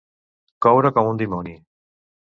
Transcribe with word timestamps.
Coure 0.65 0.91
com 0.97 1.11
un 1.13 1.21
dimoni. 1.23 1.55